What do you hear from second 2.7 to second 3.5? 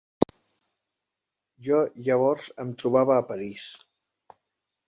trobava a